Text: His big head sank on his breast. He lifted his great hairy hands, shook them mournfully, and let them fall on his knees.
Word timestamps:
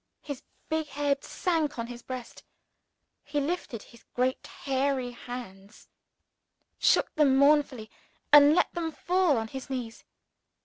His 0.23 0.41
big 0.67 0.87
head 0.87 1.23
sank 1.23 1.77
on 1.77 1.85
his 1.85 2.01
breast. 2.01 2.43
He 3.23 3.39
lifted 3.39 3.83
his 3.83 4.03
great 4.15 4.47
hairy 4.63 5.11
hands, 5.11 5.89
shook 6.79 7.13
them 7.13 7.37
mournfully, 7.37 7.91
and 8.33 8.55
let 8.55 8.73
them 8.73 8.91
fall 8.91 9.37
on 9.37 9.49
his 9.49 9.69
knees. 9.69 10.03